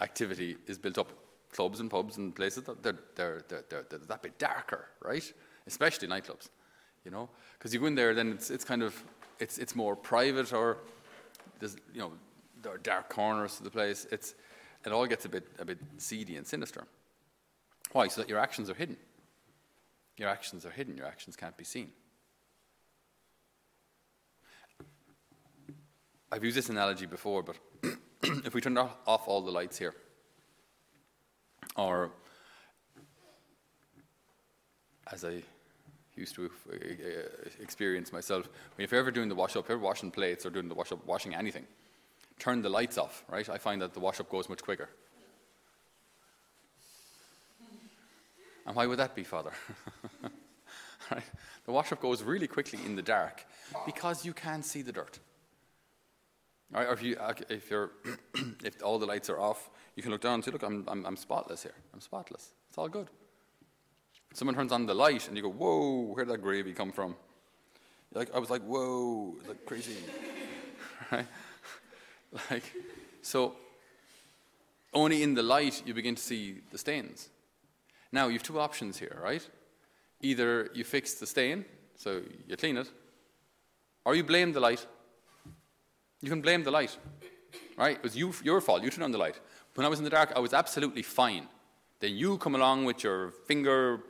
activity 0.00 0.56
is 0.66 0.78
built 0.78 0.98
up. 0.98 1.12
Clubs 1.52 1.80
and 1.80 1.90
pubs 1.90 2.16
and 2.16 2.34
places, 2.34 2.64
they're, 2.64 2.98
they're, 3.14 3.42
they're, 3.48 3.64
they're, 3.70 3.98
that 4.08 4.22
bit 4.22 4.38
darker, 4.38 4.88
right? 5.02 5.32
Especially 5.66 6.06
nightclubs, 6.08 6.48
you 7.04 7.10
know? 7.10 7.28
Because 7.58 7.72
you 7.72 7.80
go 7.80 7.86
in 7.86 7.94
there, 7.94 8.14
then 8.14 8.32
it's, 8.32 8.50
it's 8.50 8.64
kind 8.64 8.82
of, 8.82 9.02
it's, 9.38 9.56
it's 9.56 9.74
more 9.74 9.96
private 9.96 10.52
or 10.52 10.78
there's, 11.58 11.76
you 11.92 12.00
know, 12.00 12.12
there 12.62 12.72
are 12.72 12.78
dark 12.78 13.08
corners 13.08 13.56
to 13.56 13.62
the 13.62 13.70
place. 13.70 14.06
It's, 14.10 14.34
it 14.84 14.92
all 14.92 15.06
gets 15.06 15.24
a 15.24 15.28
bit, 15.28 15.46
a 15.58 15.64
bit 15.64 15.78
seedy 15.96 16.36
and 16.36 16.46
sinister. 16.46 16.84
Why? 17.92 18.08
So 18.08 18.20
that 18.20 18.28
your 18.28 18.38
actions 18.38 18.68
are 18.68 18.74
hidden. 18.74 18.96
Your 20.16 20.28
actions 20.28 20.66
are 20.66 20.70
hidden. 20.70 20.96
Your 20.96 21.06
actions 21.06 21.36
can't 21.36 21.56
be 21.56 21.64
seen. 21.64 21.90
I've 26.30 26.44
used 26.44 26.56
this 26.56 26.68
analogy 26.68 27.06
before, 27.06 27.42
but 27.42 27.56
if 28.22 28.54
we 28.54 28.60
turned 28.60 28.78
off 28.78 29.26
all 29.26 29.40
the 29.40 29.50
lights 29.50 29.78
here, 29.78 29.94
or 31.76 32.10
as 35.10 35.24
I 35.24 35.42
used 36.14 36.34
to 36.34 36.50
uh, 36.70 36.76
experience 37.62 38.12
myself, 38.12 38.48
if 38.76 38.92
you're 38.92 39.00
ever 39.00 39.10
doing 39.10 39.28
the 39.28 39.34
wash 39.34 39.56
up, 39.56 39.64
if 39.64 39.68
you're 39.70 39.78
washing 39.78 40.10
plates 40.10 40.44
or 40.44 40.50
doing 40.50 40.68
the 40.68 40.74
wash 40.74 40.92
up, 40.92 41.06
washing 41.06 41.34
anything, 41.34 41.66
turn 42.38 42.60
the 42.60 42.68
lights 42.68 42.98
off, 42.98 43.24
right? 43.28 43.48
I 43.48 43.56
find 43.56 43.80
that 43.80 43.94
the 43.94 44.00
wash 44.00 44.20
up 44.20 44.28
goes 44.28 44.48
much 44.48 44.62
quicker. 44.62 44.90
And 48.66 48.76
why 48.76 48.86
would 48.86 48.98
that 48.98 49.14
be, 49.14 49.24
Father? 49.24 49.52
right? 51.10 51.22
The 51.64 51.72
wash 51.72 51.90
up 51.90 52.02
goes 52.02 52.22
really 52.22 52.46
quickly 52.46 52.78
in 52.84 52.96
the 52.96 53.02
dark 53.02 53.46
because 53.86 54.26
you 54.26 54.34
can't 54.34 54.64
see 54.64 54.82
the 54.82 54.92
dirt. 54.92 55.20
Right? 56.70 56.86
Or 56.86 56.92
if, 56.92 57.02
you, 57.02 57.16
uh, 57.16 57.32
if, 57.48 57.70
you're, 57.70 57.92
if 58.64 58.82
all 58.82 58.98
the 58.98 59.06
lights 59.06 59.30
are 59.30 59.40
off, 59.40 59.70
you 59.96 60.02
can 60.02 60.12
look 60.12 60.20
down 60.20 60.34
and 60.34 60.44
say, 60.44 60.50
Look, 60.50 60.62
I'm, 60.62 60.84
I'm, 60.86 61.04
I'm 61.06 61.16
spotless 61.16 61.62
here. 61.62 61.74
I'm 61.94 62.00
spotless. 62.00 62.52
It's 62.68 62.78
all 62.78 62.88
good. 62.88 63.08
Someone 64.34 64.54
turns 64.54 64.72
on 64.72 64.86
the 64.86 64.94
light 64.94 65.28
and 65.28 65.36
you 65.36 65.42
go, 65.42 65.50
Whoa, 65.50 66.12
where'd 66.12 66.28
that 66.28 66.42
gravy 66.42 66.72
come 66.72 66.92
from? 66.92 67.16
Like, 68.12 68.34
I 68.34 68.38
was 68.38 68.50
like, 68.50 68.62
Whoa, 68.62 69.34
like 69.46 69.64
crazy. 69.64 69.96
right? 71.12 71.26
Like, 72.50 72.74
so 73.22 73.56
only 74.92 75.22
in 75.22 75.34
the 75.34 75.42
light 75.42 75.82
you 75.86 75.94
begin 75.94 76.14
to 76.14 76.22
see 76.22 76.60
the 76.70 76.78
stains. 76.78 77.30
Now, 78.12 78.26
you 78.28 78.34
have 78.34 78.42
two 78.42 78.60
options 78.60 78.98
here, 78.98 79.18
right? 79.22 79.46
Either 80.20 80.70
you 80.74 80.84
fix 80.84 81.14
the 81.14 81.26
stain, 81.26 81.64
so 81.96 82.22
you 82.46 82.56
clean 82.56 82.76
it, 82.76 82.90
or 84.04 84.14
you 84.14 84.24
blame 84.24 84.52
the 84.52 84.60
light. 84.60 84.86
You 86.20 86.30
can 86.30 86.40
blame 86.40 86.64
the 86.64 86.70
light, 86.70 86.96
right? 87.76 87.96
It 87.96 88.02
was 88.02 88.16
you, 88.16 88.32
your 88.42 88.60
fault. 88.60 88.82
You 88.82 88.90
turned 88.90 89.04
on 89.04 89.12
the 89.12 89.18
light. 89.18 89.38
When 89.74 89.86
I 89.86 89.88
was 89.88 90.00
in 90.00 90.04
the 90.04 90.10
dark, 90.10 90.32
I 90.34 90.40
was 90.40 90.52
absolutely 90.52 91.02
fine. 91.02 91.46
Then 92.00 92.16
you 92.16 92.38
come 92.38 92.54
along 92.54 92.84
with 92.84 93.04
your 93.04 93.30
finger 93.46 94.00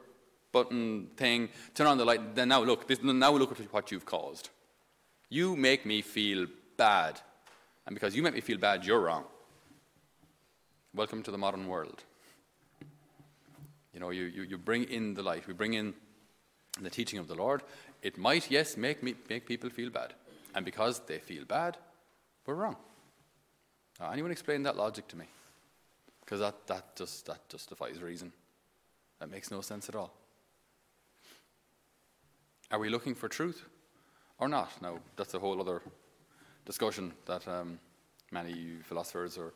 button 0.52 1.08
thing, 1.16 1.50
turn 1.74 1.86
on 1.86 1.98
the 1.98 2.04
light. 2.04 2.34
Then 2.34 2.48
now 2.48 2.62
look, 2.62 2.88
this, 2.88 3.02
now 3.02 3.32
look 3.32 3.52
at 3.52 3.72
what 3.72 3.90
you've 3.90 4.06
caused. 4.06 4.48
You 5.28 5.56
make 5.56 5.84
me 5.84 6.00
feel 6.00 6.46
bad, 6.78 7.20
and 7.86 7.94
because 7.94 8.16
you 8.16 8.22
make 8.22 8.34
me 8.34 8.40
feel 8.40 8.58
bad, 8.58 8.86
you're 8.86 9.00
wrong. 9.00 9.24
Welcome 10.94 11.22
to 11.24 11.30
the 11.30 11.38
modern 11.38 11.68
world. 11.68 12.04
You 13.92 14.00
know, 14.00 14.10
you, 14.10 14.24
you, 14.24 14.42
you 14.42 14.58
bring 14.58 14.84
in 14.84 15.14
the 15.14 15.22
light. 15.22 15.46
We 15.46 15.52
bring 15.52 15.74
in 15.74 15.92
the 16.80 16.90
teaching 16.90 17.18
of 17.18 17.28
the 17.28 17.34
Lord. 17.34 17.62
It 18.02 18.16
might, 18.16 18.50
yes, 18.50 18.76
make, 18.76 19.02
me, 19.02 19.14
make 19.28 19.46
people 19.46 19.68
feel 19.68 19.90
bad. 19.90 20.14
And 20.54 20.64
because 20.64 21.00
they 21.00 21.18
feel 21.18 21.44
bad, 21.44 21.76
we're 22.48 22.54
wrong. 22.54 22.76
Now, 24.00 24.10
anyone 24.10 24.30
explain 24.30 24.62
that 24.62 24.74
logic 24.74 25.06
to 25.08 25.16
me? 25.16 25.26
Because 26.24 26.40
that, 26.40 26.66
that, 26.66 26.96
just, 26.96 27.26
that 27.26 27.46
justifies 27.50 28.00
reason. 28.00 28.32
That 29.20 29.30
makes 29.30 29.50
no 29.50 29.60
sense 29.60 29.88
at 29.90 29.94
all. 29.94 30.14
Are 32.70 32.78
we 32.78 32.88
looking 32.88 33.14
for 33.14 33.28
truth 33.28 33.64
or 34.38 34.48
not? 34.48 34.70
Now, 34.80 34.98
that's 35.16 35.34
a 35.34 35.38
whole 35.38 35.60
other 35.60 35.82
discussion 36.64 37.12
that 37.26 37.46
um, 37.46 37.78
many 38.30 38.76
philosophers 38.82 39.36
or 39.36 39.52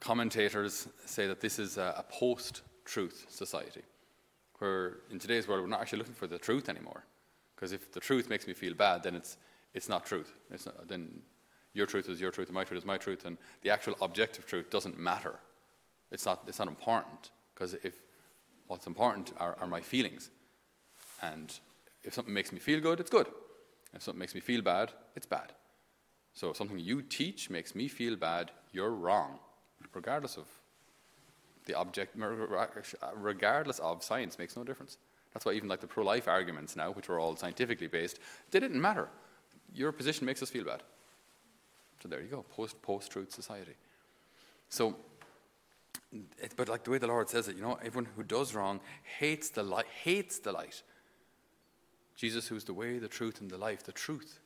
commentators 0.00 0.88
say 1.06 1.28
that 1.28 1.40
this 1.40 1.60
is 1.60 1.78
a, 1.78 1.94
a 1.98 2.04
post 2.12 2.62
truth 2.84 3.26
society, 3.28 3.82
where 4.58 4.96
in 5.12 5.20
today's 5.20 5.46
world 5.46 5.62
we're 5.62 5.68
not 5.68 5.80
actually 5.80 5.98
looking 5.98 6.14
for 6.14 6.26
the 6.26 6.38
truth 6.38 6.68
anymore. 6.68 7.04
Because 7.54 7.70
if 7.70 7.92
the 7.92 8.00
truth 8.00 8.28
makes 8.28 8.48
me 8.48 8.54
feel 8.54 8.74
bad, 8.74 9.04
then 9.04 9.14
it's, 9.14 9.36
it's 9.72 9.88
not 9.88 10.04
truth. 10.04 10.32
It's 10.50 10.66
not, 10.66 10.88
then 10.88 11.20
your 11.78 11.86
truth 11.86 12.08
is 12.08 12.20
your 12.20 12.30
truth, 12.30 12.48
and 12.48 12.54
my 12.54 12.64
truth 12.64 12.80
is 12.80 12.84
my 12.84 12.98
truth, 12.98 13.24
and 13.24 13.38
the 13.62 13.70
actual 13.70 13.94
objective 14.02 14.44
truth 14.46 14.68
doesn't 14.68 14.98
matter. 14.98 15.36
It's 16.10 16.26
not, 16.26 16.42
it's 16.46 16.58
not 16.58 16.68
important, 16.68 17.30
because 17.54 17.74
if 17.74 17.94
what's 18.66 18.86
important 18.86 19.32
are, 19.38 19.56
are 19.60 19.66
my 19.66 19.80
feelings. 19.80 20.30
And 21.22 21.52
if 22.04 22.14
something 22.14 22.34
makes 22.34 22.52
me 22.52 22.58
feel 22.58 22.80
good, 22.80 23.00
it's 23.00 23.10
good. 23.10 23.28
If 23.94 24.02
something 24.02 24.18
makes 24.18 24.34
me 24.34 24.40
feel 24.40 24.60
bad, 24.60 24.92
it's 25.16 25.26
bad. 25.26 25.52
So 26.34 26.50
if 26.50 26.56
something 26.56 26.78
you 26.78 27.00
teach 27.00 27.48
makes 27.48 27.74
me 27.74 27.88
feel 27.88 28.16
bad, 28.16 28.50
you're 28.72 28.90
wrong, 28.90 29.38
regardless 29.94 30.36
of 30.36 30.46
the 31.66 31.74
object, 31.74 32.16
regardless 33.14 33.78
of 33.78 34.02
science, 34.02 34.38
makes 34.38 34.56
no 34.56 34.64
difference. 34.64 34.98
That's 35.32 35.44
why 35.44 35.52
even 35.52 35.68
like 35.68 35.80
the 35.80 35.86
pro-life 35.86 36.26
arguments 36.26 36.76
now, 36.76 36.90
which 36.92 37.08
are 37.08 37.18
all 37.20 37.36
scientifically 37.36 37.86
based, 37.86 38.18
they 38.50 38.60
didn't 38.60 38.80
matter. 38.80 39.08
Your 39.74 39.92
position 39.92 40.26
makes 40.26 40.42
us 40.42 40.50
feel 40.50 40.64
bad. 40.64 40.82
So 42.02 42.08
there 42.08 42.20
you 42.20 42.28
go, 42.28 42.44
post 42.54 42.80
post 42.82 43.10
truth 43.10 43.32
society. 43.32 43.74
So, 44.68 44.96
it, 46.38 46.54
but 46.56 46.68
like 46.68 46.84
the 46.84 46.90
way 46.90 46.98
the 46.98 47.06
Lord 47.06 47.28
says 47.28 47.48
it, 47.48 47.56
you 47.56 47.62
know, 47.62 47.78
everyone 47.82 48.08
who 48.16 48.22
does 48.22 48.54
wrong 48.54 48.80
hates 49.18 49.50
the 49.50 49.62
light. 49.62 49.86
Hates 50.02 50.38
the 50.38 50.52
light. 50.52 50.82
Jesus, 52.16 52.48
who's 52.48 52.64
the 52.64 52.74
way, 52.74 52.98
the 52.98 53.08
truth, 53.08 53.40
and 53.40 53.50
the 53.50 53.58
life, 53.58 53.84
the 53.84 53.92
truth, 53.92 54.40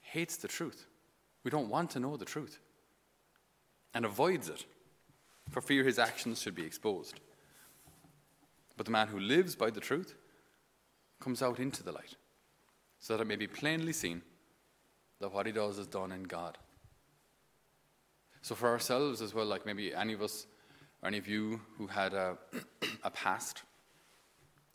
hates 0.00 0.36
the 0.36 0.48
truth. 0.48 0.86
We 1.44 1.50
don't 1.50 1.68
want 1.68 1.90
to 1.90 2.00
know 2.00 2.16
the 2.16 2.24
truth, 2.24 2.58
and 3.94 4.04
avoids 4.04 4.48
it 4.48 4.64
for 5.50 5.60
fear 5.60 5.84
his 5.84 5.98
actions 5.98 6.40
should 6.40 6.54
be 6.54 6.64
exposed. 6.64 7.20
But 8.76 8.86
the 8.86 8.92
man 8.92 9.08
who 9.08 9.20
lives 9.20 9.54
by 9.54 9.70
the 9.70 9.80
truth 9.80 10.14
comes 11.20 11.42
out 11.42 11.60
into 11.60 11.82
the 11.82 11.92
light, 11.92 12.16
so 12.98 13.16
that 13.16 13.22
it 13.22 13.26
may 13.26 13.36
be 13.36 13.46
plainly 13.46 13.92
seen 13.92 14.22
that 15.24 15.32
what 15.32 15.46
he 15.46 15.52
does 15.52 15.78
is 15.78 15.86
done 15.86 16.12
in 16.12 16.24
God. 16.24 16.58
So, 18.42 18.54
for 18.54 18.68
ourselves 18.68 19.22
as 19.22 19.32
well, 19.32 19.46
like 19.46 19.64
maybe 19.64 19.94
any 19.94 20.12
of 20.12 20.20
us 20.20 20.46
or 21.02 21.08
any 21.08 21.16
of 21.16 21.26
you 21.26 21.62
who 21.78 21.86
had 21.86 22.12
a, 22.12 22.36
a 23.02 23.10
past 23.10 23.62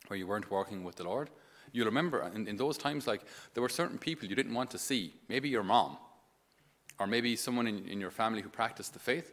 where 0.08 0.18
you 0.18 0.26
weren't 0.26 0.50
working 0.50 0.82
with 0.82 0.96
the 0.96 1.04
Lord, 1.04 1.30
you'll 1.72 1.86
remember 1.86 2.28
in, 2.34 2.48
in 2.48 2.56
those 2.56 2.76
times, 2.76 3.06
like 3.06 3.22
there 3.54 3.62
were 3.62 3.68
certain 3.68 3.96
people 3.96 4.28
you 4.28 4.34
didn't 4.34 4.54
want 4.54 4.72
to 4.72 4.78
see. 4.78 5.14
Maybe 5.28 5.48
your 5.48 5.62
mom, 5.62 5.98
or 6.98 7.06
maybe 7.06 7.36
someone 7.36 7.68
in, 7.68 7.86
in 7.86 8.00
your 8.00 8.10
family 8.10 8.42
who 8.42 8.48
practiced 8.48 8.92
the 8.92 8.98
faith 8.98 9.32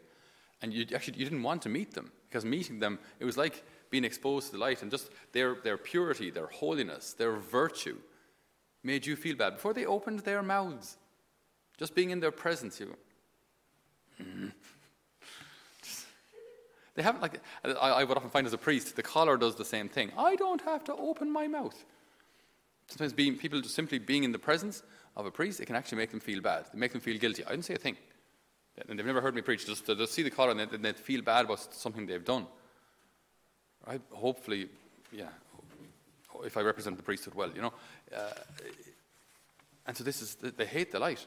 and 0.62 0.74
you 0.74 0.86
actually 0.94 1.18
you 1.18 1.24
didn't 1.24 1.44
want 1.44 1.62
to 1.64 1.70
meet 1.70 1.94
them 1.94 2.12
because 2.30 2.46
meeting 2.46 2.80
them 2.80 3.00
it 3.20 3.26
was 3.26 3.38
like 3.38 3.64
being 3.90 4.04
exposed 4.04 4.48
to 4.48 4.54
the 4.54 4.58
light 4.58 4.82
and 4.82 4.92
just 4.92 5.10
their 5.32 5.56
their 5.64 5.78
purity 5.78 6.30
their 6.30 6.48
holiness 6.48 7.14
their 7.14 7.38
virtue 7.38 7.98
made 8.84 9.06
you 9.06 9.16
feel 9.16 9.36
bad 9.36 9.54
before 9.56 9.74
they 9.74 9.86
opened 9.86 10.20
their 10.20 10.42
mouths 10.42 10.98
just 11.78 11.96
being 11.96 12.10
in 12.10 12.20
their 12.20 12.32
presence 12.32 12.80
you 12.80 12.96
mm. 14.22 14.52
they 16.96 17.04
haven't 17.04 17.22
like 17.22 17.40
I, 17.64 17.70
I 17.72 18.04
would 18.04 18.18
often 18.18 18.30
find 18.30 18.48
as 18.48 18.54
a 18.54 18.58
priest 18.58 18.96
the 18.96 19.04
collar 19.04 19.38
does 19.38 19.56
the 19.56 19.66
same 19.66 19.90
thing 19.90 20.12
i 20.18 20.36
don't 20.36 20.62
have 20.62 20.84
to 20.86 20.96
open 20.96 21.32
my 21.32 21.48
mouth 21.48 21.84
sometimes 22.88 23.14
being 23.14 23.38
people 23.38 23.62
just 23.62 23.76
simply 23.76 24.00
being 24.00 24.24
in 24.24 24.32
the 24.32 24.40
presence 24.40 24.84
of 25.16 25.26
a 25.26 25.32
priest 25.32 25.60
it 25.60 25.66
can 25.66 25.76
actually 25.76 25.98
make 25.98 26.12
them 26.12 26.20
feel 26.20 26.42
bad 26.42 26.66
they 26.74 26.80
make 26.80 26.92
them 26.92 27.02
feel 27.02 27.18
guilty 27.18 27.44
i 27.46 27.50
didn't 27.50 27.66
say 27.66 27.76
a 27.76 27.78
thing 27.78 27.98
and 28.88 28.98
they've 28.98 29.06
never 29.06 29.22
heard 29.22 29.36
me 29.36 29.42
preach, 29.42 29.66
just 29.66 29.86
just 29.86 30.14
see 30.14 30.24
the 30.24 30.30
collar 30.30 30.52
and 30.52 30.60
they, 30.60 30.78
they 30.78 30.94
feel 30.94 31.22
bad 31.22 31.46
about 31.46 31.74
something 31.74 32.06
they've 32.06 32.24
done. 32.24 32.46
Right? 33.86 34.02
Hopefully, 34.12 34.68
yeah, 35.12 35.30
if 36.44 36.58
I 36.58 36.62
represent 36.62 36.98
the 36.98 37.04
priesthood 37.04 37.34
well, 37.34 37.52
you 37.54 37.62
know. 37.62 37.74
Uh, 38.16 38.34
and 39.88 39.96
so 39.96 40.04
this 40.04 40.22
is, 40.22 40.36
they 40.36 40.66
hate 40.66 40.92
the 40.92 41.00
light 41.00 41.26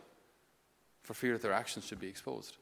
for 1.02 1.14
fear 1.14 1.33
that 1.33 1.42
their 1.42 1.52
actions 1.52 1.87
should 1.87 2.00
be 2.00 2.09
exposed. 2.09 2.57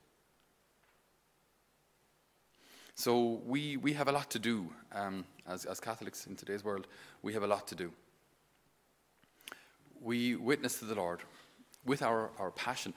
So 2.94 3.40
we, 3.46 3.76
we 3.76 3.92
have 3.92 4.08
a 4.08 4.12
lot 4.12 4.30
to 4.30 4.38
do 4.38 4.68
um, 4.92 5.24
as, 5.46 5.64
as 5.64 5.78
Catholics 5.78 6.26
in 6.26 6.34
today's 6.34 6.64
world. 6.64 6.88
We 7.22 7.32
have 7.34 7.44
a 7.44 7.46
lot 7.46 7.68
to 7.68 7.74
do. 7.74 7.92
We 10.00 10.34
witness 10.34 10.78
to 10.80 10.84
the 10.84 10.96
Lord 10.96 11.20
with 11.84 12.02
our, 12.02 12.30
our 12.38 12.50
passion. 12.50 12.94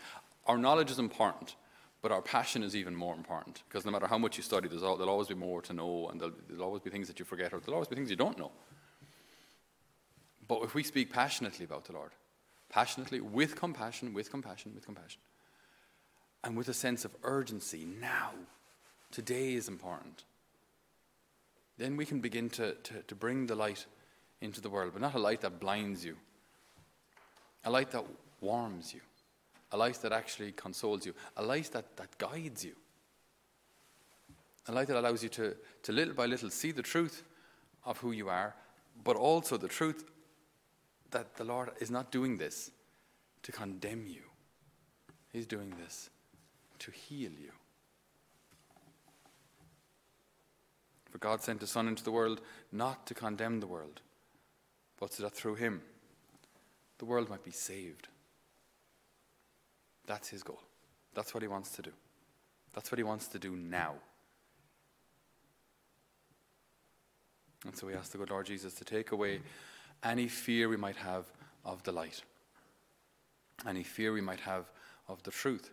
Our 0.48 0.57
knowledge 0.57 0.89
is 0.89 0.98
important. 0.98 1.55
But 2.01 2.12
our 2.12 2.21
passion 2.21 2.63
is 2.63 2.75
even 2.75 2.95
more 2.95 3.13
important 3.13 3.62
because 3.67 3.86
no 3.86 3.91
matter 3.91 4.07
how 4.07 4.17
much 4.17 4.36
you 4.36 4.43
study, 4.43 4.67
there'll, 4.67 4.98
there'll 4.98 5.12
always 5.12 5.27
be 5.27 5.36
more 5.36 5.62
to 5.62 5.74
know, 5.74 6.10
and 6.10 6.19
there'll, 6.19 6.33
there'll 6.50 6.63
always 6.63 6.81
be 6.81 6.89
things 6.89 7.07
that 7.07 7.19
you 7.19 7.25
forget, 7.25 7.53
or 7.53 7.60
there'll 7.60 7.75
always 7.75 7.88
be 7.88 7.95
things 7.95 8.10
you 8.10 8.15
don't 8.15 8.39
know. 8.39 8.51
But 10.48 10.63
if 10.63 10.74
we 10.74 10.81
speak 10.81 11.13
passionately 11.13 11.63
about 11.63 11.86
the 11.86 11.93
Lord, 11.93 12.12
passionately, 12.69 13.21
with 13.21 13.55
compassion, 13.55 14.15
with 14.15 14.31
compassion, 14.31 14.71
with 14.74 14.83
compassion, 14.83 15.21
and 16.43 16.57
with 16.57 16.69
a 16.69 16.74
sense 16.74 17.05
of 17.05 17.15
urgency, 17.24 17.86
now, 17.86 18.31
today 19.12 19.53
is 19.53 19.67
important, 19.67 20.24
then 21.77 21.98
we 21.98 22.05
can 22.05 22.19
begin 22.19 22.50
to, 22.51 22.74
to, 22.74 22.93
to 23.07 23.15
bring 23.15 23.48
the 23.48 23.55
light 23.55 23.86
into 24.41 24.62
the 24.62 24.69
world, 24.69 24.91
but 24.93 25.01
not 25.01 25.15
a 25.15 25.19
light 25.19 25.41
that 25.41 25.60
blinds 25.60 26.03
you, 26.03 26.15
a 27.63 27.69
light 27.69 27.91
that 27.91 28.05
warms 28.41 28.93
you. 28.93 29.01
A 29.74 29.77
light 29.77 30.01
that 30.01 30.12
actually 30.12 30.51
consoles 30.51 31.05
you, 31.05 31.13
a 31.38 31.43
light 31.43 31.69
that, 31.71 31.95
that 31.95 32.17
guides 32.17 32.65
you, 32.65 32.74
a 34.67 34.71
light 34.74 34.88
that 34.88 35.00
allows 35.00 35.24
you 35.24 35.29
to, 35.29 35.55
to 35.83 35.91
little 35.93 36.13
by 36.13 36.25
little 36.25 36.50
see 36.50 36.71
the 36.71 36.81
truth 36.81 37.24
of 37.86 37.98
who 38.00 38.12
you 38.12 38.27
are, 38.27 38.53
but 39.05 39.15
also 39.15 39.55
the 39.55 39.69
truth 39.69 40.03
that 41.12 41.36
the 41.38 41.45
Lord 41.45 41.71
is 41.79 41.89
not 41.89 42.12
doing 42.12 42.38
this 42.38 42.71
to 43.43 43.53
condemn 43.53 44.05
you. 44.07 44.24
He's 45.31 45.48
doing 45.48 45.74
this 45.81 46.10
to 46.81 46.91
heal 46.91 47.31
you. 47.31 47.51
For 51.09 51.17
God 51.17 51.41
sent 51.41 51.61
His 51.61 51.69
Son 51.69 51.88
into 51.88 52.03
the 52.03 52.11
world 52.11 52.41
not 52.71 53.05
to 53.07 53.13
condemn 53.13 53.59
the 53.59 53.67
world, 53.67 54.01
but 55.00 55.13
so 55.13 55.23
that 55.23 55.33
through 55.33 55.55
Him 55.55 55.81
the 56.97 57.05
world 57.05 57.29
might 57.29 57.43
be 57.43 57.51
saved. 57.51 58.07
That's 60.05 60.29
His 60.29 60.43
goal. 60.43 60.61
That's 61.13 61.33
what 61.33 61.43
He 61.43 61.47
wants 61.47 61.71
to 61.71 61.81
do. 61.81 61.91
That's 62.73 62.91
what 62.91 62.97
He 62.97 63.03
wants 63.03 63.27
to 63.27 63.39
do 63.39 63.55
now. 63.55 63.95
And 67.65 67.75
so 67.75 67.88
we 67.88 67.93
ask 67.93 68.11
the 68.11 68.17
good 68.17 68.31
Lord 68.31 68.47
Jesus 68.47 68.73
to 68.75 68.85
take 68.85 69.11
away 69.11 69.41
any 70.03 70.27
fear 70.27 70.67
we 70.67 70.77
might 70.77 70.95
have 70.95 71.25
of 71.63 71.83
the 71.83 71.91
light, 71.91 72.23
any 73.67 73.83
fear 73.83 74.13
we 74.13 74.21
might 74.21 74.39
have 74.39 74.71
of 75.07 75.21
the 75.23 75.31
truth. 75.31 75.69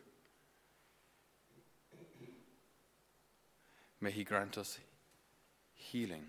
May 4.01 4.11
He 4.11 4.25
grant 4.25 4.59
us 4.59 4.79
healing. 5.75 6.25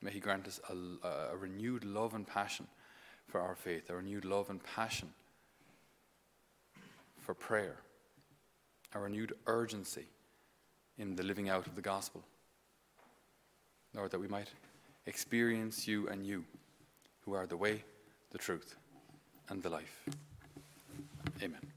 May 0.00 0.10
He 0.10 0.20
grant 0.20 0.46
us 0.46 0.60
a, 0.68 1.06
a, 1.32 1.36
renewed 1.36 1.84
love 1.84 2.14
and 2.14 2.26
passion 2.26 2.66
for 3.28 3.40
our 3.40 3.54
faith, 3.54 3.88
a 3.90 3.96
renewed 3.96 4.24
love 4.24 4.50
and 4.50 4.62
passion 4.62 5.08
for 7.20 7.34
prayer, 7.34 7.76
a 8.94 8.98
renewed 8.98 9.32
urgency 9.46 10.06
in 10.98 11.16
the 11.16 11.22
living 11.22 11.48
out 11.48 11.66
of 11.66 11.76
the 11.76 11.82
gospel. 11.82 12.22
Lord, 13.94 14.10
that 14.10 14.20
we 14.20 14.28
might 14.28 14.48
experience 15.06 15.86
you 15.86 16.08
and 16.08 16.26
you, 16.26 16.44
who 17.24 17.34
are 17.34 17.46
the 17.46 17.56
way, 17.56 17.84
the 18.30 18.38
truth, 18.38 18.76
and 19.48 19.62
the 19.62 19.70
life. 19.70 20.04
Amen. 21.42 21.71